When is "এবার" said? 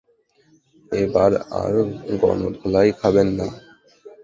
0.91-1.31